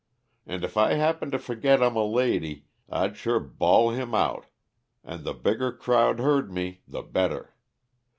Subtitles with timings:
[0.47, 4.47] And if I happened to forget I'm a lady, I'd sure bawl him out,
[5.03, 7.53] and the bigger crowd heard me the better.